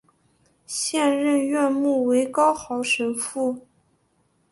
[0.65, 3.67] 现任院牧为高豪神父。